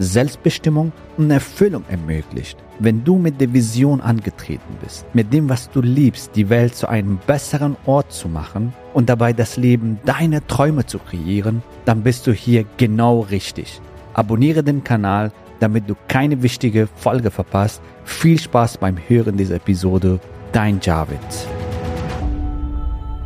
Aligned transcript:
Selbstbestimmung 0.00 0.92
und 1.18 1.30
Erfüllung 1.30 1.84
ermöglicht. 1.90 2.58
Wenn 2.78 3.04
du 3.04 3.16
mit 3.16 3.38
der 3.38 3.52
Vision 3.52 4.00
angetreten 4.00 4.78
bist, 4.82 5.04
mit 5.14 5.30
dem, 5.30 5.50
was 5.50 5.70
du 5.70 5.82
liebst, 5.82 6.34
die 6.34 6.48
Welt 6.48 6.74
zu 6.74 6.88
einem 6.88 7.18
besseren 7.26 7.76
Ort 7.84 8.10
zu 8.10 8.26
machen 8.26 8.72
und 8.94 9.10
dabei 9.10 9.34
das 9.34 9.58
Leben 9.58 10.00
deiner 10.06 10.46
Träume 10.46 10.86
zu 10.86 10.98
kreieren, 10.98 11.62
dann 11.84 12.02
bist 12.02 12.26
du 12.26 12.32
hier 12.32 12.64
genau 12.78 13.20
richtig. 13.20 13.82
Abonniere 14.14 14.64
den 14.64 14.82
Kanal, 14.82 15.32
damit 15.60 15.88
du 15.88 15.94
keine 16.08 16.42
wichtige 16.42 16.88
Folge 16.96 17.30
verpasst. 17.30 17.82
Viel 18.04 18.38
Spaß 18.38 18.78
beim 18.78 18.96
Hören 19.06 19.36
dieser 19.36 19.56
Episode. 19.56 20.18
Dein 20.52 20.80
Javid. 20.82 21.18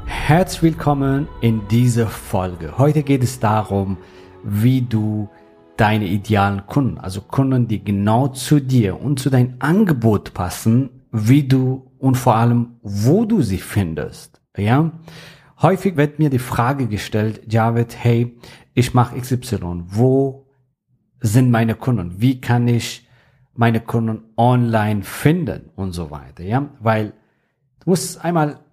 Herzlich 0.07 0.63
willkommen 0.63 1.29
in 1.41 1.67
dieser 1.69 2.09
Folge. 2.09 2.77
Heute 2.79 3.05
geht 3.05 3.23
es 3.23 3.39
darum, 3.39 3.97
wie 4.43 4.83
du 4.83 5.29
deine 5.77 6.07
idealen 6.07 6.67
Kunden, 6.67 6.99
also 6.99 7.21
Kunden, 7.21 7.69
die 7.69 7.83
genau 7.83 8.29
zu 8.29 8.61
dir 8.61 9.01
und 9.01 9.19
zu 9.19 9.31
deinem 9.31 9.55
Angebot 9.59 10.35
passen, 10.35 10.91
wie 11.11 11.47
du 11.47 11.91
und 11.99 12.17
vor 12.17 12.37
allem, 12.37 12.77
wo 12.83 13.25
du 13.25 13.43
sie 13.43 13.59
findest. 13.59 14.41
Ja, 14.57 14.93
häufig 15.63 15.97
wird 15.97 16.19
mir 16.19 16.31
die 16.31 16.39
Frage 16.39 16.87
gestellt, 16.87 17.53
Javid, 17.53 17.97
hey, 17.97 18.37
ich 18.75 18.95
mache 18.95 19.19
XY, 19.19 19.85
wo 19.87 20.47
sind 21.21 21.51
meine 21.51 21.75
Kunden? 21.75 22.21
Wie 22.21 22.41
kann 22.41 22.69
ich 22.69 23.09
meine 23.55 23.81
Kunden 23.81 24.23
online 24.37 25.03
finden 25.03 25.71
und 25.77 25.93
so 25.93 26.11
weiter? 26.11 26.45
Ja, 26.45 26.69
weil 26.81 27.15
du 27.81 27.91
musst 27.91 28.25
einmal 28.25 28.64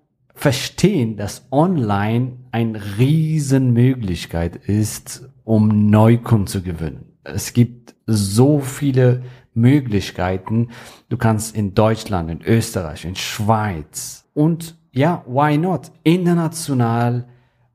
verstehen, 0.41 1.17
dass 1.17 1.45
online 1.51 2.39
eine 2.51 2.81
Riesenmöglichkeit 2.97 4.55
ist, 4.55 5.29
um 5.43 5.91
Neukunden 5.91 6.47
zu 6.47 6.63
gewinnen. 6.63 7.13
Es 7.23 7.53
gibt 7.53 7.93
so 8.07 8.59
viele 8.59 9.21
Möglichkeiten. 9.53 10.69
Du 11.09 11.17
kannst 11.17 11.55
in 11.55 11.75
Deutschland, 11.75 12.31
in 12.31 12.41
Österreich, 12.41 13.05
in 13.05 13.15
Schweiz 13.15 14.27
und 14.33 14.75
ja, 14.91 15.23
why 15.27 15.57
not? 15.57 15.91
International 16.03 17.27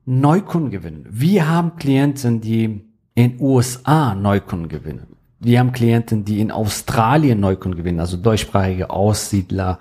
Neukunden 0.05 0.69
gewinnen. 0.69 1.07
Wir 1.09 1.47
haben 1.47 1.77
Klienten, 1.77 2.41
die 2.41 2.81
in 3.15 3.39
USA 3.39 4.13
Neukunden 4.13 4.67
gewinnen. 4.67 5.16
Wir 5.39 5.59
haben 5.59 5.71
Klienten, 5.71 6.25
die 6.25 6.39
in 6.39 6.51
Australien 6.51 7.39
Neukunden 7.39 7.77
gewinnen, 7.77 7.99
also 7.99 8.17
deutschsprachige 8.17 8.89
Aussiedler, 8.89 9.79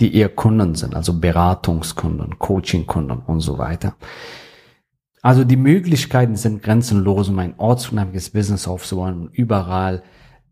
die 0.00 0.16
eher 0.16 0.28
Kunden 0.28 0.74
sind, 0.74 0.96
also 0.96 1.20
Beratungskunden, 1.20 2.38
Coachingkunden 2.38 3.20
und 3.20 3.40
so 3.40 3.58
weiter. 3.58 3.94
Also 5.22 5.44
die 5.44 5.56
Möglichkeiten 5.56 6.36
sind 6.36 6.62
grenzenlos, 6.62 7.28
um 7.28 7.38
ein 7.38 7.54
ortsunabhängiges 7.56 8.30
Business 8.30 8.66
aufzubauen 8.66 9.22
und 9.22 9.34
überall 9.34 10.02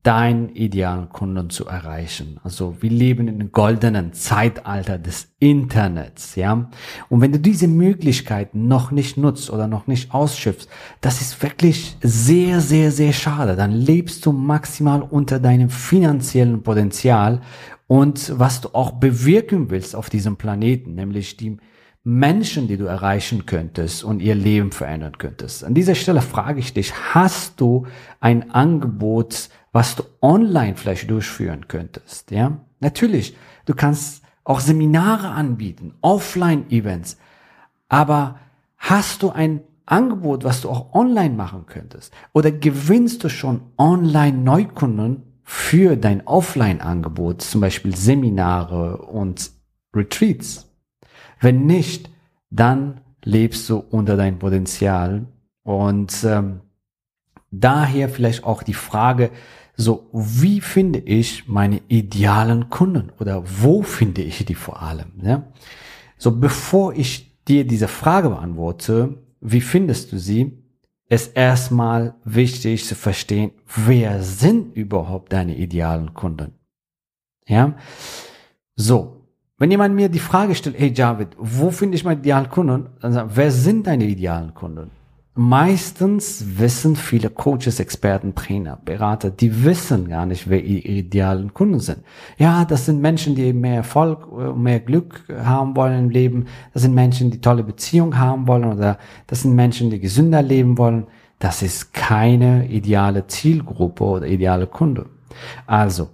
deinen 0.05 0.50
idealen 0.50 1.08
Kunden 1.08 1.48
zu 1.48 1.66
erreichen. 1.66 2.38
Also 2.44 2.77
wir 2.80 2.91
leben 2.91 3.27
in 3.27 3.36
einem 3.36 3.52
goldenen 3.52 4.12
Zeitalter 4.12 4.98
des 4.98 5.33
Internets, 5.38 6.36
ja. 6.36 6.70
Und 7.08 7.22
wenn 7.22 7.33
du 7.33 7.41
diese 7.41 7.69
Möglichkeiten 7.69 8.69
noch 8.69 8.91
nicht 8.91 9.16
nutzt 9.16 9.50
oder 9.50 9.66
noch 9.66 9.86
nicht 9.86 10.12
ausschöpfst, 10.12 10.69
das 11.00 11.22
ist 11.22 11.42
wirklich 11.42 11.97
sehr, 12.03 12.60
sehr, 12.60 12.91
sehr 12.92 13.15
schade. 13.15 13.56
Dann 13.56 13.72
lebst 13.72 14.26
du 14.26 14.32
maximal 14.32 15.00
unter 15.00 15.41
deinem 15.41 15.70
finanziellen 15.70 16.62
Potenzial 16.62 17.41
und 17.86 18.38
was 18.38 18.60
du 18.60 18.75
auch 18.75 18.92
bewirken 18.92 19.71
willst 19.71 19.97
auf 19.97 20.10
diesem 20.10 20.36
Planeten, 20.36 20.94
nämlich 20.94 21.38
die 21.38 21.56
Menschen, 22.06 22.69
die 22.69 22.76
du 22.76 22.84
erreichen 22.84 23.47
könntest 23.47 24.04
und 24.04 24.21
ihr 24.21 24.34
Leben 24.34 24.71
verändern 24.71 25.16
könntest. 25.16 25.65
An 25.65 25.72
dieser 25.72 25.94
Stelle 25.94 26.21
frage 26.21 26.60
ich 26.60 26.75
dich, 26.75 26.92
hast 27.15 27.59
du 27.62 27.86
ein 28.21 28.50
Angebot, 28.50 29.48
was 29.74 29.96
du 29.96 30.04
online 30.22 30.76
vielleicht 30.76 31.10
durchführen 31.10 31.66
könntest? 31.66 32.30
Ja, 32.30 32.58
natürlich. 32.78 33.36
Du 33.66 33.74
kannst 33.74 34.22
auch 34.44 34.60
Seminare 34.60 35.30
anbieten, 35.30 35.94
Offline-Events. 36.00 37.18
Aber 37.88 38.38
hast 38.78 39.24
du 39.24 39.30
ein 39.30 39.62
Angebot, 39.84 40.44
was 40.44 40.60
du 40.60 40.70
auch 40.70 40.94
online 40.94 41.34
machen 41.34 41.66
könntest? 41.66 42.14
Oder 42.32 42.52
gewinnst 42.52 43.24
du 43.24 43.28
schon 43.28 43.62
online 43.76 44.38
Neukunden 44.38 45.40
für 45.42 45.96
dein 45.96 46.24
Offline-Angebot, 46.24 47.42
zum 47.42 47.60
Beispiel 47.60 47.96
Seminare 47.96 48.98
und 48.98 49.50
Retreats? 49.92 50.72
Wenn 51.41 51.66
nicht, 51.66 52.10
dann 52.48 53.00
lebst 53.24 53.68
du 53.68 53.78
unter 53.78 54.16
deinem 54.16 54.38
Potenzial. 54.38 55.26
Und 55.64 56.22
ähm, 56.22 56.60
daher 57.50 58.08
vielleicht 58.08 58.44
auch 58.44 58.62
die 58.62 58.74
Frage, 58.74 59.30
so, 59.76 60.08
wie 60.12 60.60
finde 60.60 61.00
ich 61.00 61.48
meine 61.48 61.80
idealen 61.88 62.70
Kunden 62.70 63.10
oder 63.18 63.42
wo 63.44 63.82
finde 63.82 64.22
ich 64.22 64.44
die 64.44 64.54
vor 64.54 64.82
allem? 64.82 65.12
Ja? 65.22 65.44
So, 66.16 66.38
bevor 66.38 66.94
ich 66.94 67.42
dir 67.48 67.66
diese 67.66 67.88
Frage 67.88 68.30
beantworte, 68.30 69.18
wie 69.40 69.60
findest 69.60 70.12
du 70.12 70.18
sie, 70.18 70.52
ist 71.08 71.36
erstmal 71.36 72.14
wichtig 72.24 72.84
zu 72.84 72.94
verstehen, 72.94 73.50
wer 73.74 74.22
sind 74.22 74.74
überhaupt 74.76 75.32
deine 75.32 75.56
idealen 75.56 76.14
Kunden? 76.14 76.52
Ja? 77.46 77.74
So, 78.76 79.26
wenn 79.58 79.70
jemand 79.70 79.94
mir 79.94 80.08
die 80.08 80.18
Frage 80.18 80.54
stellt, 80.54 80.78
hey 80.78 80.92
Javid, 80.94 81.28
wo 81.38 81.70
finde 81.70 81.96
ich 81.96 82.04
meine 82.04 82.20
idealen 82.20 82.48
Kunden? 82.48 82.91
Dann 83.00 83.12
sagen, 83.12 83.30
wer 83.34 83.50
sind 83.50 83.86
deine 83.86 84.04
idealen 84.04 84.54
Kunden? 84.54 84.91
Meistens 85.37 86.59
wissen 86.59 86.95
viele 86.95 87.28
Coaches, 87.28 87.81
Experten, 87.81 88.37
Trainer, 88.37 88.78
Berater, 88.84 89.31
die 89.31 89.65
wissen 89.65 90.09
gar 90.09 90.27
nicht, 90.27 90.49
wer 90.49 90.62
ihre 90.62 90.87
idealen 90.87 91.53
Kunden 91.53 91.81
sind. 91.81 92.05
Ja, 92.39 92.65
das 92.65 92.87
sind 92.87 93.00
Menschen, 93.03 93.34
die 93.34 93.53
mehr 93.53 93.75
Erfolg, 93.75 94.28
mehr 94.56 94.78
Glück 94.78 95.25
haben 95.28 95.75
wollen 95.75 96.05
im 96.05 96.11
Leben. 96.11 96.47
Das 96.72 96.83
sind 96.83 96.95
Menschen, 96.95 97.33
die 97.33 97.41
tolle 97.41 97.65
Beziehungen 97.65 98.17
haben 98.17 98.47
wollen 98.47 98.65
oder 98.65 98.97
das 99.27 99.43
sind 99.43 99.56
Menschen, 99.56 99.91
die 99.91 99.99
gesünder 99.99 100.41
leben 100.41 100.78
wollen. 100.78 101.09
Das 101.41 101.62
ist 101.62 101.93
keine 101.93 102.69
ideale 102.69 103.27
Zielgruppe 103.27 104.05
oder 104.05 104.27
ideale 104.28 104.69
Kunde. 104.69 105.06
Also, 105.66 106.11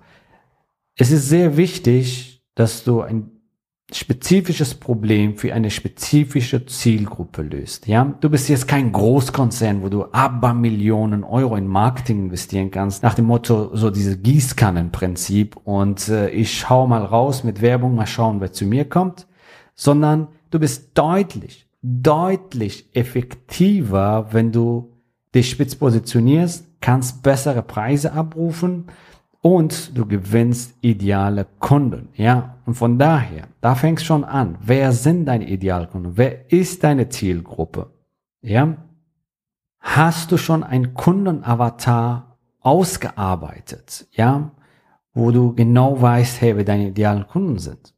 es 0.97 1.11
ist 1.11 1.29
sehr 1.29 1.59
wichtig, 1.59 2.43
dass 2.55 2.85
du 2.85 3.03
ein 3.03 3.40
spezifisches 3.97 4.75
Problem 4.75 5.37
für 5.37 5.53
eine 5.55 5.71
spezifische 5.71 6.67
Zielgruppe 6.67 7.43
löst. 7.43 7.87
Ja, 7.87 8.15
du 8.21 8.31
bist 8.31 8.49
jetzt 8.49 8.69
kein 8.69 8.93
Großkonzern, 8.93 9.83
wo 9.83 9.89
du 9.89 10.07
aber 10.13 10.55
Millionen 10.55 11.25
Euro 11.25 11.57
in 11.57 11.67
Marketing 11.67 12.25
investieren 12.25 12.71
kannst, 12.71 13.03
nach 13.03 13.15
dem 13.15 13.27
Motto 13.27 13.75
so 13.75 13.91
dieses 13.91 14.23
Gießkannenprinzip 14.23 15.57
und 15.65 16.09
äh, 16.09 16.31
ich 16.31 16.59
schau 16.59 16.87
mal 16.87 17.05
raus 17.05 17.45
mit 17.45 17.61
Werbung, 17.61 17.95
mal 17.95 18.07
schauen, 18.07 18.41
wer 18.41 18.53
zu 18.53 18.65
mir 18.65 18.85
kommt, 18.85 19.27
sondern 19.75 20.29
du 20.51 20.59
bist 20.59 20.91
deutlich, 20.95 21.67
deutlich 21.83 22.95
effektiver, 22.95 24.29
wenn 24.33 24.53
du 24.53 24.93
dich 25.35 25.51
spitz 25.51 25.75
positionierst, 25.77 26.67
kannst 26.81 27.23
bessere 27.23 27.63
Preise 27.63 28.13
abrufen 28.13 28.87
und 29.43 29.97
du 29.97 30.07
gewinnst 30.07 30.75
ideale 30.83 31.47
Kunden. 31.59 32.09
Ja, 32.15 32.57
und 32.67 32.75
von 32.75 32.99
daher, 32.99 33.49
da 33.61 33.75
fängst 33.75 34.05
schon 34.05 34.25
an. 34.25 34.59
Wer 34.61 34.93
sind 34.93 35.27
deine 35.27 35.49
Idealkunden? 35.49 36.17
Wer 36.17 36.53
ist 36.53 36.85
deine 36.85 37.09
Zielgruppe? 37.09 37.91
Ja, 38.43 38.77
hast 39.79 40.33
du 40.33 40.37
schon 40.37 40.63
ein 40.63 40.95
Kundenavatar 40.95 42.39
ausgearbeitet? 42.61 44.07
Ja, 44.13 44.53
wo 45.13 45.31
du 45.31 45.55
genau 45.55 46.01
weißt, 46.01 46.41
hey, 46.41 46.57
wer 46.57 46.65
deine 46.65 46.89
idealen 46.89 47.27
Kunden 47.27 47.59
sind. 47.59 47.95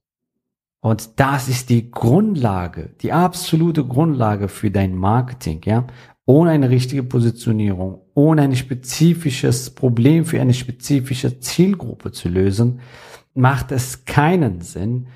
Und 0.81 1.21
das 1.21 1.49
ist 1.49 1.71
die 1.71 1.91
Grundlage, 1.91 2.91
die 3.03 3.13
absolute 3.13 3.85
Grundlage 3.85 4.49
für 4.49 4.71
dein 4.71 4.97
Marketing, 4.97 5.61
ja 5.65 5.87
ohne 6.27 6.51
eine 6.51 6.71
richtige 6.71 7.03
Positionierung, 7.03 8.02
ohne 8.15 8.43
ein 8.43 8.57
spezifisches 8.57 9.71
Problem 9.71 10.25
für 10.25 10.41
eine 10.41 10.55
spezifische 10.55 11.41
Zielgruppe 11.41 12.13
zu 12.13 12.29
lösen, 12.29 12.81
macht 13.35 13.73
es 13.73 14.05
keinen 14.05 14.61
Sinn, 14.61 15.07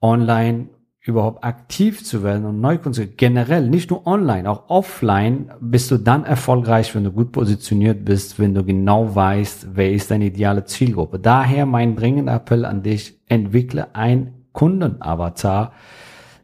online 0.00 0.68
überhaupt 1.04 1.42
aktiv 1.42 2.04
zu 2.04 2.22
werden 2.22 2.44
und 2.44 2.60
Neukunden 2.60 3.14
generell, 3.16 3.68
nicht 3.68 3.90
nur 3.90 4.06
online, 4.06 4.48
auch 4.48 4.68
offline 4.68 5.50
bist 5.60 5.90
du 5.90 5.98
dann 5.98 6.24
erfolgreich, 6.24 6.94
wenn 6.94 7.02
du 7.02 7.10
gut 7.10 7.32
positioniert 7.32 8.04
bist, 8.04 8.38
wenn 8.38 8.54
du 8.54 8.64
genau 8.64 9.12
weißt, 9.12 9.68
wer 9.74 9.92
ist 9.92 10.12
deine 10.12 10.26
ideale 10.26 10.64
Zielgruppe. 10.64 11.18
Daher 11.18 11.66
mein 11.66 11.96
dringender 11.96 12.34
Appell 12.34 12.64
an 12.64 12.84
dich, 12.84 13.20
entwickle 13.26 13.94
ein 13.96 14.34
Kundenavatar, 14.52 15.72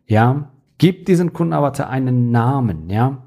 ja, 0.07 0.51
gib 0.79 1.07
diesen 1.07 1.33
Kundenavatar 1.33 1.89
einen 1.89 2.33
Namen, 2.33 2.91
ja, 2.91 3.23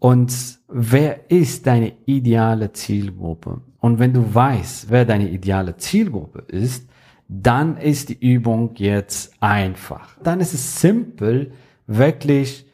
und 0.00 0.55
wer 0.68 1.30
ist 1.30 1.66
deine 1.66 1.92
ideale 2.06 2.72
Zielgruppe? 2.72 3.60
Und 3.80 3.98
wenn 3.98 4.12
du 4.12 4.34
weißt, 4.34 4.90
wer 4.90 5.04
deine 5.04 5.30
ideale 5.30 5.76
Zielgruppe 5.76 6.40
ist, 6.48 6.88
dann 7.28 7.76
ist 7.76 8.08
die 8.08 8.18
Übung 8.34 8.72
jetzt 8.76 9.34
einfach. 9.40 10.16
Dann 10.22 10.40
ist 10.40 10.54
es 10.54 10.80
simpel, 10.80 11.52
wirklich, 11.86 12.66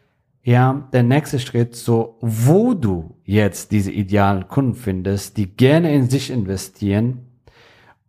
ja, 0.43 0.89
der 0.93 1.03
nächste 1.03 1.39
Schritt, 1.39 1.75
so, 1.75 2.19
wo 2.21 2.75
du 2.75 3.15
jetzt 3.25 3.73
diese 3.73 3.93
idealen 3.93 4.49
Kunden 4.49 4.75
findest, 4.75 5.37
die 5.37 5.55
gerne 5.55 5.95
in 5.95 6.11
sich 6.11 6.31
investieren 6.31 7.21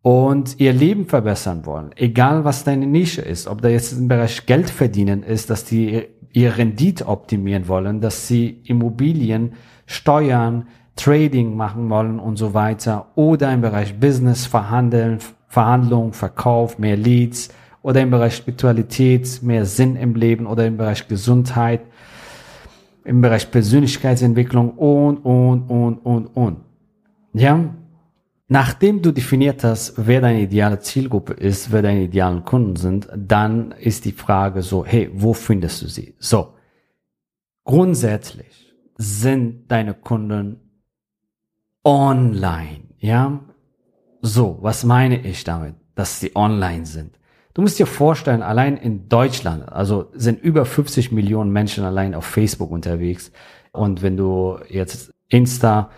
und 0.01 0.59
ihr 0.59 0.73
Leben 0.73 1.05
verbessern 1.05 1.65
wollen. 1.65 1.91
Egal 1.95 2.43
was 2.43 2.63
deine 2.63 2.87
Nische 2.87 3.21
ist, 3.21 3.47
ob 3.47 3.61
da 3.61 3.69
jetzt 3.69 3.93
im 3.93 4.07
Bereich 4.07 4.45
Geld 4.45 4.69
verdienen 4.69 5.23
ist, 5.23 5.49
dass 5.49 5.63
die 5.63 6.07
ihr 6.33 6.57
Rendite 6.57 7.07
optimieren 7.07 7.67
wollen, 7.67 8.01
dass 8.01 8.27
sie 8.27 8.61
Immobilien 8.65 9.53
steuern, 9.85 10.67
Trading 10.95 11.55
machen 11.55 11.89
wollen 11.89 12.19
und 12.19 12.37
so 12.37 12.53
weiter 12.53 13.07
oder 13.15 13.51
im 13.51 13.61
Bereich 13.61 13.99
Business 13.99 14.45
verhandeln, 14.45 15.19
Verhandlung, 15.47 16.13
Verkauf, 16.13 16.77
mehr 16.77 16.97
Leads 16.97 17.49
oder 17.81 18.01
im 18.01 18.11
Bereich 18.11 18.35
Spiritualität, 18.35 19.41
mehr 19.41 19.65
Sinn 19.65 19.95
im 19.95 20.15
Leben 20.15 20.45
oder 20.45 20.65
im 20.67 20.77
Bereich 20.77 21.07
Gesundheit, 21.07 21.81
im 23.05 23.21
Bereich 23.21 23.49
Persönlichkeitsentwicklung 23.49 24.71
und, 24.71 25.17
und, 25.17 25.69
und, 25.69 25.97
und, 25.97 26.25
und. 26.27 26.57
Ja, 27.33 27.73
Nachdem 28.53 29.01
du 29.01 29.11
definiert 29.11 29.63
hast, 29.63 29.95
wer 29.97 30.21
deine 30.21 30.41
ideale 30.41 30.77
Zielgruppe 30.77 31.33
ist, 31.33 31.71
wer 31.71 31.81
deine 31.81 32.03
idealen 32.03 32.45
Kunden 32.45 32.75
sind, 32.75 33.07
dann 33.15 33.71
ist 33.71 34.05
die 34.05 34.11
Frage 34.11 34.61
so, 34.61 34.85
hey, 34.85 35.09
wo 35.11 35.33
findest 35.33 35.81
du 35.81 35.87
sie? 35.87 36.13
So, 36.19 36.53
grundsätzlich 37.63 38.71
sind 38.95 39.71
deine 39.71 39.95
Kunden 39.95 40.59
online, 41.83 42.83
ja? 42.99 43.39
So, 44.21 44.59
was 44.61 44.83
meine 44.83 45.25
ich 45.25 45.43
damit, 45.43 45.73
dass 45.95 46.19
sie 46.19 46.35
online 46.35 46.85
sind? 46.85 47.17
Du 47.55 47.63
musst 47.63 47.79
dir 47.79 47.87
vorstellen, 47.87 48.43
allein 48.43 48.77
in 48.77 49.09
Deutschland, 49.09 49.67
also 49.67 50.11
sind 50.13 50.39
über 50.43 50.65
50 50.65 51.11
Millionen 51.11 51.51
Menschen 51.51 51.85
allein 51.85 52.13
auf 52.13 52.25
Facebook 52.25 52.69
unterwegs. 52.69 53.31
Und 53.71 54.03
wenn 54.03 54.15
du 54.15 54.59
jetzt 54.69 55.11
Insta, 55.29 55.89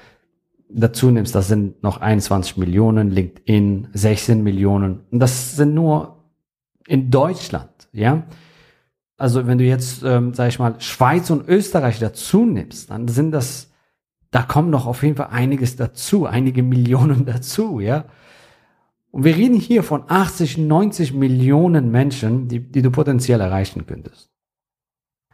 dazu 0.70 1.12
nimmst, 1.12 1.36
das 1.36 1.48
sind 1.48 1.84
noch 1.84 2.02
21 2.02 2.58
Millionen, 2.58 3.12
LinkedIn 3.12 3.90
16 3.94 4.42
Millionen. 4.44 5.02
Und 5.12 5.20
das 5.20 5.56
sind 5.56 5.74
nur 5.74 6.24
in 6.88 7.12
Deutschland, 7.12 7.90
ja. 7.92 8.24
Also 9.18 9.48
wenn 9.48 9.58
du 9.58 9.64
jetzt, 9.64 10.04
ähm, 10.04 10.34
sag 10.34 10.50
ich 10.50 10.60
mal, 10.60 10.76
Schweiz 10.80 11.30
und 11.30 11.48
Österreich 11.48 12.00
dazu 12.00 12.46
nimmst, 12.46 12.90
dann 12.90 13.08
sind 13.08 13.32
das, 13.32 13.72
da 14.32 14.42
kommen 14.42 14.70
noch 14.70 14.86
auf 14.86 15.04
jeden 15.04 15.16
Fall 15.16 15.30
einiges 15.32 15.78
dazu, 15.78 16.26
einige 16.26 16.64
Millionen 16.64 17.26
dazu, 17.26 17.80
ja. 17.80 18.06
Und 19.12 19.24
wir 19.24 19.38
reden 19.38 19.56
hier 19.56 19.84
von 19.84 20.04
80, 20.08 20.58
90 20.58 21.14
Millionen 21.14 21.90
Menschen, 21.90 22.50
die, 22.50 22.60
die 22.60 22.82
du 22.82 22.92
potenziell 22.92 23.40
erreichen 23.40 23.86
könntest. 23.86 24.30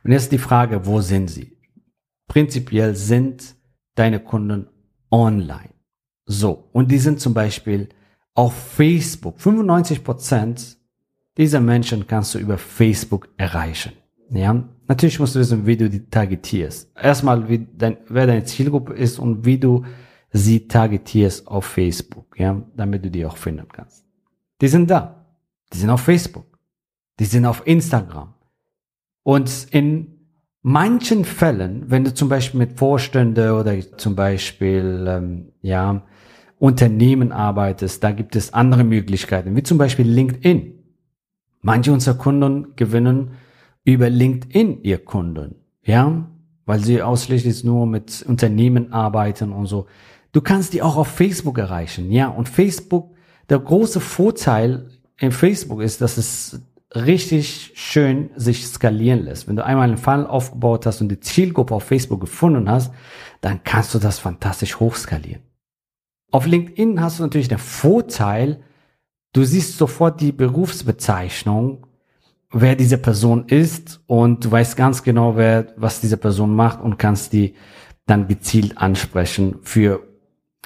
Und 0.03 0.11
jetzt 0.11 0.31
die 0.31 0.37
Frage, 0.37 0.85
wo 0.85 1.01
sind 1.01 1.29
sie? 1.29 1.57
Prinzipiell 2.27 2.95
sind 2.95 3.55
deine 3.95 4.19
Kunden 4.19 4.67
online. 5.11 5.69
So, 6.25 6.69
und 6.71 6.91
die 6.91 6.97
sind 6.97 7.19
zum 7.19 7.33
Beispiel 7.33 7.89
auf 8.33 8.53
Facebook. 8.53 9.39
95 9.39 10.03
Prozent 10.03 10.77
dieser 11.37 11.59
Menschen 11.59 12.07
kannst 12.07 12.33
du 12.35 12.39
über 12.39 12.57
Facebook 12.57 13.29
erreichen. 13.37 13.93
Ja, 14.29 14.63
natürlich 14.87 15.19
musst 15.19 15.35
du 15.35 15.39
wissen, 15.39 15.65
wie 15.65 15.75
du 15.75 15.89
die 15.89 16.09
targetierst. 16.09 16.89
Erstmal, 16.95 17.49
wie 17.49 17.67
dein, 17.77 17.97
wer 18.07 18.27
deine 18.27 18.45
Zielgruppe 18.45 18.93
ist 18.93 19.19
und 19.19 19.45
wie 19.45 19.57
du 19.57 19.83
sie 20.31 20.67
targetierst 20.67 21.47
auf 21.47 21.65
Facebook, 21.65 22.39
ja, 22.39 22.61
damit 22.75 23.03
du 23.03 23.11
die 23.11 23.25
auch 23.25 23.35
finden 23.35 23.67
kannst. 23.71 24.05
Die 24.61 24.69
sind 24.69 24.89
da. 24.89 25.25
Die 25.73 25.77
sind 25.77 25.89
auf 25.89 26.01
Facebook. 26.01 26.45
Die 27.19 27.25
sind 27.25 27.45
auf 27.45 27.65
Instagram. 27.65 28.33
Und 29.23 29.67
in 29.71 30.20
manchen 30.61 31.25
Fällen, 31.25 31.85
wenn 31.87 32.03
du 32.03 32.13
zum 32.13 32.29
Beispiel 32.29 32.59
mit 32.59 32.77
Vorstände 32.77 33.53
oder 33.53 33.75
zum 33.97 34.15
Beispiel 34.15 35.05
ähm, 35.07 35.51
ja 35.61 36.03
Unternehmen 36.59 37.31
arbeitest, 37.31 38.03
da 38.03 38.11
gibt 38.11 38.35
es 38.35 38.53
andere 38.53 38.83
Möglichkeiten, 38.83 39.55
wie 39.55 39.63
zum 39.63 39.77
Beispiel 39.77 40.07
LinkedIn. 40.07 40.77
Manche 41.61 41.91
unserer 41.91 42.15
Kunden 42.15 42.75
gewinnen 42.75 43.31
über 43.83 44.09
LinkedIn 44.09 44.83
ihr 44.83 45.03
Kunden, 45.03 45.55
ja, 45.83 46.27
weil 46.65 46.79
sie 46.79 47.01
ausschließlich 47.01 47.63
nur 47.63 47.87
mit 47.87 48.23
Unternehmen 48.27 48.93
arbeiten 48.93 49.51
und 49.51 49.65
so. 49.65 49.87
Du 50.31 50.41
kannst 50.41 50.73
die 50.73 50.81
auch 50.81 50.97
auf 50.97 51.07
Facebook 51.07 51.57
erreichen, 51.57 52.11
ja. 52.11 52.27
Und 52.27 52.47
Facebook, 52.47 53.15
der 53.49 53.59
große 53.59 53.99
Vorteil 53.99 54.87
in 55.19 55.31
Facebook 55.31 55.81
ist, 55.81 56.01
dass 56.01 56.17
es 56.17 56.61
richtig 56.93 57.71
schön 57.75 58.31
sich 58.35 58.67
skalieren 58.67 59.23
lässt. 59.23 59.47
Wenn 59.47 59.55
du 59.55 59.65
einmal 59.65 59.87
einen 59.87 59.97
Funnel 59.97 60.27
aufgebaut 60.27 60.85
hast 60.85 61.01
und 61.01 61.09
die 61.09 61.19
Zielgruppe 61.19 61.73
auf 61.73 61.83
Facebook 61.83 62.21
gefunden 62.21 62.69
hast, 62.69 62.93
dann 63.39 63.63
kannst 63.63 63.93
du 63.93 63.99
das 63.99 64.19
fantastisch 64.19 64.79
hochskalieren. 64.79 65.41
Auf 66.31 66.45
LinkedIn 66.45 67.01
hast 67.01 67.19
du 67.19 67.23
natürlich 67.23 67.47
den 67.47 67.57
Vorteil, 67.57 68.61
du 69.33 69.43
siehst 69.43 69.77
sofort 69.77 70.21
die 70.21 70.31
Berufsbezeichnung, 70.31 71.87
wer 72.51 72.75
diese 72.75 72.97
Person 72.97 73.45
ist 73.47 74.01
und 74.07 74.45
du 74.45 74.51
weißt 74.51 74.75
ganz 74.75 75.03
genau, 75.03 75.37
wer, 75.37 75.73
was 75.77 76.01
diese 76.01 76.17
Person 76.17 76.55
macht 76.55 76.81
und 76.81 76.97
kannst 76.97 77.33
die 77.33 77.55
dann 78.05 78.27
gezielt 78.27 78.77
ansprechen 78.77 79.59
für, 79.61 80.01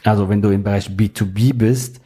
also 0.03 0.29
wenn 0.29 0.41
du 0.41 0.49
im 0.49 0.63
Bereich 0.63 0.89
B2B 0.89 1.53
bist, 1.53 1.99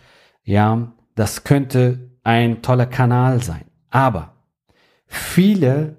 ja, 0.44 0.92
das 1.16 1.44
könnte 1.44 2.12
ein 2.24 2.62
toller 2.62 2.86
Kanal 2.86 3.42
sein. 3.42 3.69
Aber 3.90 4.34
viele 5.06 5.98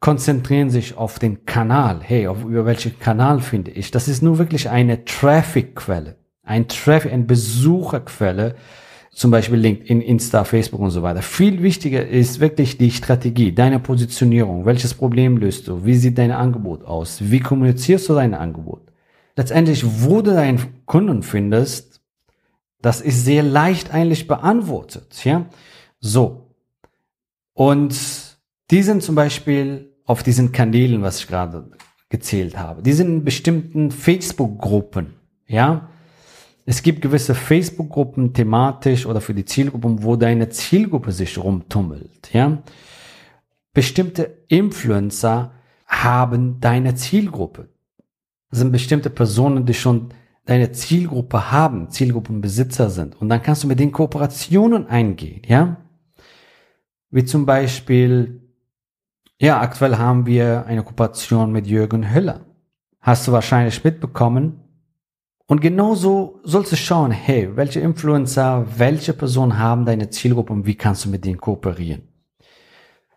konzentrieren 0.00 0.68
sich 0.68 0.96
auf 0.96 1.18
den 1.18 1.46
Kanal. 1.46 2.00
Hey, 2.02 2.26
auf, 2.26 2.44
über 2.44 2.66
welchen 2.66 2.98
Kanal 2.98 3.40
finde 3.40 3.70
ich? 3.70 3.90
Das 3.90 4.06
ist 4.06 4.22
nur 4.22 4.38
wirklich 4.38 4.68
eine 4.68 5.04
Traffic-Quelle. 5.04 6.16
Ein 6.42 6.68
Traffic, 6.68 7.12
eine 7.12 7.24
Besucherquelle. 7.24 8.54
Zum 9.10 9.30
Beispiel 9.30 9.58
LinkedIn, 9.58 10.00
Insta, 10.00 10.44
Facebook 10.44 10.80
und 10.80 10.90
so 10.90 11.02
weiter. 11.02 11.22
Viel 11.22 11.62
wichtiger 11.62 12.06
ist 12.06 12.40
wirklich 12.40 12.76
die 12.76 12.90
Strategie, 12.90 13.54
deine 13.54 13.78
Positionierung. 13.78 14.66
Welches 14.66 14.92
Problem 14.92 15.36
löst 15.36 15.68
du? 15.68 15.86
Wie 15.86 15.94
sieht 15.94 16.18
dein 16.18 16.32
Angebot 16.32 16.84
aus? 16.84 17.18
Wie 17.20 17.40
kommunizierst 17.40 18.08
du 18.08 18.14
dein 18.14 18.34
Angebot? 18.34 18.82
Letztendlich, 19.36 19.84
wo 20.02 20.20
du 20.20 20.32
deinen 20.32 20.84
Kunden 20.84 21.22
findest, 21.22 22.00
das 22.82 23.00
ist 23.00 23.24
sehr 23.24 23.42
leicht 23.42 23.94
eigentlich 23.94 24.26
beantwortet, 24.26 25.24
ja? 25.24 25.46
So. 26.00 26.43
Und 27.54 27.96
die 28.70 28.82
sind 28.82 29.02
zum 29.02 29.14
Beispiel 29.14 29.94
auf 30.04 30.22
diesen 30.22 30.52
Kanälen, 30.52 31.02
was 31.02 31.20
ich 31.20 31.28
gerade 31.28 31.70
gezählt 32.08 32.58
habe. 32.58 32.82
Die 32.82 32.92
sind 32.92 33.08
in 33.08 33.24
bestimmten 33.24 33.90
Facebook-Gruppen, 33.90 35.14
ja. 35.46 35.88
Es 36.66 36.82
gibt 36.82 37.02
gewisse 37.02 37.34
Facebook-Gruppen 37.34 38.32
thematisch 38.32 39.04
oder 39.06 39.20
für 39.20 39.34
die 39.34 39.44
Zielgruppen, 39.44 40.02
wo 40.02 40.16
deine 40.16 40.48
Zielgruppe 40.48 41.12
sich 41.12 41.38
rumtummelt, 41.38 42.32
ja. 42.32 42.62
Bestimmte 43.72 44.44
Influencer 44.48 45.52
haben 45.86 46.60
deine 46.60 46.94
Zielgruppe. 46.94 47.68
Das 48.50 48.60
sind 48.60 48.72
bestimmte 48.72 49.10
Personen, 49.10 49.66
die 49.66 49.74
schon 49.74 50.10
deine 50.46 50.72
Zielgruppe 50.72 51.50
haben, 51.50 51.90
Zielgruppenbesitzer 51.90 52.90
sind. 52.90 53.20
Und 53.20 53.28
dann 53.28 53.42
kannst 53.42 53.64
du 53.64 53.68
mit 53.68 53.80
den 53.80 53.92
Kooperationen 53.92 54.86
eingehen, 54.86 55.42
ja. 55.46 55.83
Wie 57.14 57.24
zum 57.24 57.46
Beispiel, 57.46 58.40
ja, 59.40 59.60
aktuell 59.60 59.98
haben 59.98 60.26
wir 60.26 60.66
eine 60.66 60.82
Kooperation 60.82 61.52
mit 61.52 61.64
Jürgen 61.64 62.12
Höller. 62.12 62.40
Hast 63.00 63.28
du 63.28 63.30
wahrscheinlich 63.30 63.84
mitbekommen. 63.84 64.64
Und 65.46 65.60
genauso 65.60 66.40
sollst 66.42 66.72
du 66.72 66.76
schauen, 66.76 67.12
hey, 67.12 67.54
welche 67.54 67.78
Influencer, 67.78 68.66
welche 68.78 69.12
Personen 69.12 69.60
haben 69.60 69.84
deine 69.84 70.10
Zielgruppe 70.10 70.52
und 70.52 70.66
wie 70.66 70.74
kannst 70.74 71.04
du 71.04 71.08
mit 71.08 71.24
denen 71.24 71.38
kooperieren. 71.38 72.02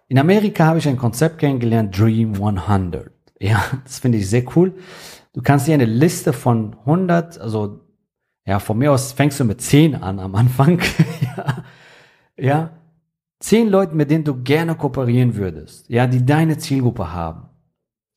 In 0.09 0.19
Amerika 0.19 0.67
habe 0.67 0.77
ich 0.77 0.87
ein 0.87 0.97
Konzept 0.97 1.39
kennengelernt, 1.39 1.97
Dream 1.97 2.35
100. 2.35 3.09
Ja, 3.39 3.63
das 3.83 3.97
finde 3.97 4.19
ich 4.19 4.29
sehr 4.29 4.43
cool. 4.55 4.75
Du 5.33 5.41
kannst 5.41 5.65
dir 5.65 5.73
eine 5.73 5.85
Liste 5.85 6.33
von 6.33 6.75
100, 6.81 7.41
also 7.41 7.79
ja, 8.45 8.59
von 8.59 8.77
mir 8.77 8.91
aus 8.91 9.13
fängst 9.13 9.39
du 9.39 9.43
mit 9.43 9.59
10 9.59 9.95
an 9.95 10.19
am 10.19 10.35
Anfang. 10.35 10.79
ja, 11.35 11.63
ja, 12.37 12.76
Zehn 13.39 13.69
Leute, 13.69 13.95
mit 13.95 14.09
denen 14.09 14.23
du 14.23 14.41
gerne 14.41 14.75
kooperieren 14.75 15.35
würdest, 15.35 15.89
ja, 15.89 16.07
die 16.07 16.25
deine 16.25 16.57
Zielgruppe 16.57 17.13
haben. 17.13 17.49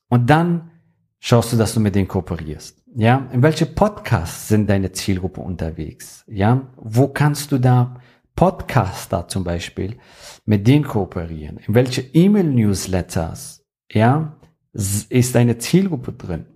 Und 0.08 0.30
dann 0.30 0.70
schaust 1.18 1.52
du, 1.52 1.56
dass 1.56 1.74
du 1.74 1.80
mit 1.80 1.94
denen 1.94 2.08
kooperierst. 2.08 2.82
Ja, 2.94 3.28
in 3.32 3.42
welche 3.42 3.66
Podcasts 3.66 4.48
sind 4.48 4.68
deine 4.68 4.92
Zielgruppe 4.92 5.40
unterwegs? 5.40 6.24
Ja, 6.26 6.72
wo 6.76 7.08
kannst 7.08 7.52
du 7.52 7.58
da 7.58 8.00
Podcaster 8.34 9.28
zum 9.28 9.44
Beispiel, 9.44 9.98
mit 10.46 10.66
denen 10.66 10.84
kooperieren? 10.84 11.58
In 11.58 11.74
welche 11.74 12.00
E-Mail-Newsletters, 12.00 13.64
ja, 13.92 14.36
ist 14.72 15.34
deine 15.34 15.58
Zielgruppe 15.58 16.12
drin? 16.12 16.46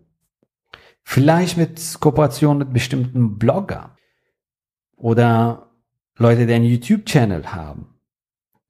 Vielleicht 1.02 1.58
mit 1.58 1.98
Kooperation 2.00 2.58
mit 2.58 2.72
bestimmten 2.72 3.38
Blogger 3.38 3.94
oder 4.96 5.70
Leute, 6.16 6.46
die 6.46 6.54
einen 6.54 6.64
YouTube-Channel 6.64 7.52
haben. 7.52 7.93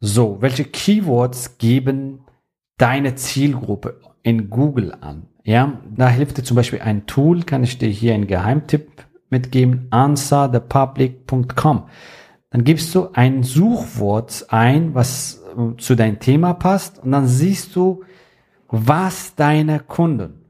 So, 0.07 0.37
welche 0.41 0.65
Keywords 0.65 1.57
geben 1.57 2.27
deine 2.77 3.15
Zielgruppe 3.15 4.01
in 4.23 4.51
Google 4.51 4.95
an? 5.01 5.29
Ja, 5.45 5.81
da 5.97 6.11
hilft 6.11 6.37
dir 6.37 6.43
zum 6.43 6.57
Beispiel 6.57 6.83
ein 6.83 7.07
Tool, 7.07 7.43
kann 7.45 7.65
ich 7.65 7.79
dir 7.79 7.89
hier 7.89 8.13
einen 8.13 8.27
Geheimtipp 8.27 9.07
mitgeben, 9.31 9.87
answerthepublic.com. 9.89 11.85
Dann 12.51 12.65
gibst 12.65 12.95
du 12.95 13.13
ein 13.15 13.45
Suchwort 13.45 14.45
ein, 14.51 14.95
was 14.95 15.43
äh, 15.57 15.75
zu 15.79 15.95
deinem 15.95 16.21
Thema 16.21 16.53
passt 16.53 16.99
und 16.99 17.11
dann 17.11 17.27
siehst 17.27 17.75
du, 17.75 18.03
was 18.69 19.35
deine 19.37 19.81
Kunden 19.81 20.45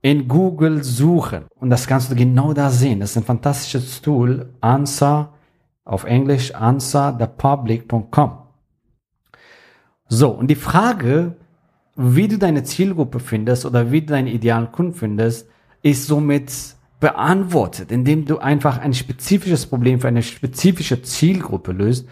in 0.00 0.28
Google 0.28 0.84
suchen. 0.84 1.46
Und 1.56 1.70
das 1.70 1.88
kannst 1.88 2.12
du 2.12 2.14
genau 2.14 2.52
da 2.52 2.70
sehen. 2.70 3.00
Das 3.00 3.10
ist 3.10 3.16
ein 3.16 3.24
fantastisches 3.24 4.00
Tool. 4.00 4.54
Answer 4.60 5.32
auf 5.84 6.04
Englisch 6.04 6.54
answerthepublic.com. 6.54 8.41
So, 10.14 10.28
und 10.28 10.48
die 10.48 10.56
Frage, 10.56 11.36
wie 11.96 12.28
du 12.28 12.36
deine 12.36 12.64
Zielgruppe 12.64 13.18
findest 13.18 13.64
oder 13.64 13.92
wie 13.92 14.02
du 14.02 14.08
deinen 14.08 14.26
idealen 14.26 14.70
Kunden 14.70 14.92
findest, 14.92 15.48
ist 15.80 16.06
somit 16.06 16.52
beantwortet, 17.00 17.90
indem 17.90 18.26
du 18.26 18.36
einfach 18.36 18.76
ein 18.76 18.92
spezifisches 18.92 19.64
Problem 19.64 20.00
für 20.00 20.08
eine 20.08 20.22
spezifische 20.22 21.00
Zielgruppe 21.00 21.72
löst 21.72 22.06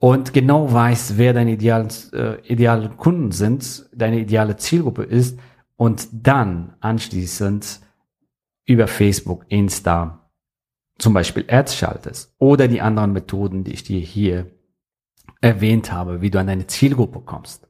und 0.00 0.32
genau 0.32 0.72
weißt, 0.72 1.16
wer 1.16 1.32
deine 1.32 1.52
idealen, 1.52 1.90
äh, 2.12 2.40
idealen 2.44 2.96
Kunden 2.96 3.30
sind, 3.30 3.88
deine 3.94 4.18
ideale 4.18 4.56
Zielgruppe 4.56 5.04
ist 5.04 5.38
und 5.76 6.08
dann 6.10 6.74
anschließend 6.80 7.82
über 8.64 8.88
Facebook, 8.88 9.44
Insta 9.46 10.28
zum 10.98 11.14
Beispiel 11.14 11.44
Ads 11.46 11.76
schaltest 11.76 12.34
oder 12.38 12.66
die 12.66 12.80
anderen 12.80 13.12
Methoden, 13.12 13.62
die 13.62 13.74
ich 13.74 13.84
dir 13.84 14.00
hier 14.00 14.50
erwähnt 15.42 15.92
habe, 15.92 16.22
wie 16.22 16.30
du 16.30 16.40
an 16.40 16.46
deine 16.46 16.66
Zielgruppe 16.66 17.20
kommst. 17.20 17.68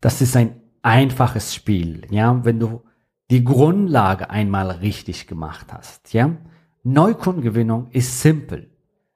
Das 0.00 0.20
ist 0.20 0.36
ein 0.36 0.60
einfaches 0.82 1.54
Spiel, 1.54 2.02
ja, 2.10 2.44
wenn 2.44 2.58
du 2.58 2.82
die 3.30 3.44
Grundlage 3.44 4.30
einmal 4.30 4.70
richtig 4.70 5.28
gemacht 5.28 5.72
hast, 5.72 6.12
ja. 6.12 6.36
Neukundengewinnung 6.82 7.88
ist 7.90 8.20
simpel. 8.20 8.70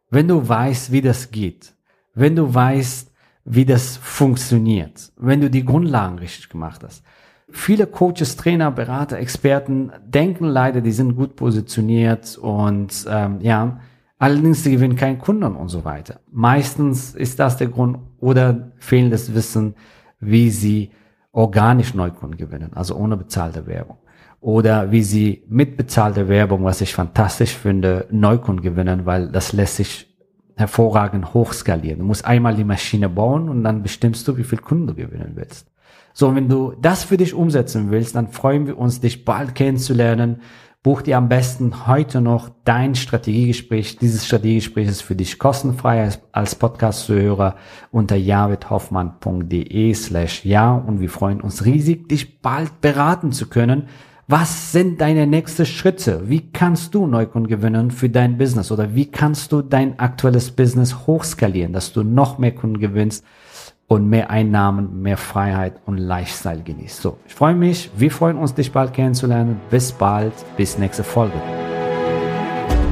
Wenn 0.08 0.28
du 0.28 0.48
weißt, 0.48 0.92
wie 0.92 1.00
das 1.00 1.32
geht, 1.32 1.74
wenn 2.14 2.36
du 2.36 2.54
weißt, 2.54 3.12
wie 3.44 3.64
das 3.64 3.96
funktioniert, 3.96 5.12
wenn 5.16 5.40
du 5.40 5.50
die 5.50 5.64
Grundlagen 5.64 6.20
richtig 6.20 6.48
gemacht 6.48 6.84
hast, 6.84 7.02
Viele 7.48 7.86
Coaches, 7.86 8.36
Trainer, 8.36 8.72
Berater, 8.72 9.18
Experten 9.18 9.92
denken 10.04 10.46
leider, 10.46 10.80
die 10.80 10.90
sind 10.90 11.14
gut 11.14 11.36
positioniert 11.36 12.36
und 12.38 13.06
ähm, 13.08 13.38
ja, 13.40 13.80
allerdings 14.18 14.62
sie 14.62 14.72
gewinnen 14.72 14.96
keinen 14.96 15.18
Kunden 15.18 15.56
und 15.56 15.68
so 15.68 15.84
weiter. 15.84 16.20
Meistens 16.30 17.14
ist 17.14 17.38
das 17.38 17.56
der 17.56 17.68
Grund 17.68 17.98
oder 18.18 18.72
fehlendes 18.78 19.34
Wissen, 19.34 19.74
wie 20.20 20.50
sie 20.50 20.90
organisch 21.32 21.94
Neukunden 21.94 22.38
gewinnen, 22.38 22.72
also 22.74 22.96
ohne 22.96 23.16
bezahlte 23.16 23.66
Werbung. 23.66 23.98
Oder 24.40 24.90
wie 24.90 25.02
sie 25.02 25.44
mit 25.48 25.76
bezahlter 25.76 26.28
Werbung, 26.28 26.64
was 26.64 26.80
ich 26.80 26.94
fantastisch 26.94 27.54
finde, 27.54 28.06
Neukunden 28.10 28.62
gewinnen, 28.62 29.04
weil 29.04 29.30
das 29.30 29.52
lässt 29.52 29.76
sich 29.76 30.06
hervorragend 30.56 31.34
hochskalieren. 31.34 31.98
Du 31.98 32.06
musst 32.06 32.24
einmal 32.24 32.54
die 32.54 32.64
Maschine 32.64 33.08
bauen 33.08 33.48
und 33.48 33.62
dann 33.62 33.82
bestimmst 33.82 34.26
du, 34.26 34.36
wie 34.38 34.44
viel 34.44 34.58
Kunden 34.58 34.86
du 34.86 34.94
gewinnen 34.94 35.32
willst. 35.34 35.70
So, 36.14 36.34
wenn 36.34 36.48
du 36.48 36.72
das 36.80 37.04
für 37.04 37.18
dich 37.18 37.34
umsetzen 37.34 37.90
willst, 37.90 38.16
dann 38.16 38.28
freuen 38.28 38.66
wir 38.66 38.78
uns, 38.78 39.00
dich 39.00 39.26
bald 39.26 39.54
kennenzulernen. 39.54 40.40
Buch 40.86 41.02
dir 41.02 41.16
am 41.16 41.28
besten 41.28 41.88
heute 41.88 42.20
noch 42.20 42.48
dein 42.62 42.94
Strategiegespräch. 42.94 43.96
Dieses 43.96 44.24
Strategiegespräch 44.24 44.86
ist 44.86 45.02
für 45.02 45.16
dich 45.16 45.36
kostenfrei 45.36 46.08
als, 46.30 46.54
Podcast-Zuhörer 46.54 47.56
unter 47.90 48.14
javidhoffmann.de 48.14 49.94
slash 49.94 50.44
ja 50.44 50.76
und 50.76 51.00
wir 51.00 51.10
freuen 51.10 51.40
uns 51.40 51.64
riesig, 51.64 52.08
dich 52.08 52.40
bald 52.40 52.80
beraten 52.82 53.32
zu 53.32 53.48
können. 53.48 53.88
Was 54.28 54.72
sind 54.72 55.00
deine 55.00 55.24
nächsten 55.24 55.66
Schritte? 55.66 56.28
Wie 56.28 56.50
kannst 56.50 56.94
du 56.96 57.06
Neukunden 57.06 57.48
gewinnen 57.48 57.92
für 57.92 58.08
dein 58.08 58.36
Business 58.36 58.72
oder 58.72 58.92
wie 58.92 59.06
kannst 59.08 59.52
du 59.52 59.62
dein 59.62 60.00
aktuelles 60.00 60.50
Business 60.50 61.06
hochskalieren, 61.06 61.72
dass 61.72 61.92
du 61.92 62.02
noch 62.02 62.38
mehr 62.38 62.52
Kunden 62.54 62.80
gewinnst? 62.80 63.24
und 63.88 64.08
mehr 64.08 64.30
Einnahmen, 64.30 65.02
mehr 65.02 65.16
Freiheit 65.16 65.80
und 65.86 65.98
Lifestyle 65.98 66.60
genießt. 66.60 67.02
So, 67.02 67.18
ich 67.24 67.34
freue 67.34 67.54
mich, 67.54 67.88
wir 67.96 68.10
freuen 68.10 68.36
uns, 68.36 68.52
dich 68.52 68.72
bald 68.72 68.92
kennenzulernen. 68.92 69.60
Bis 69.70 69.92
bald, 69.92 70.32
bis 70.56 70.76
nächste 70.76 71.04
Folge. 71.04 71.40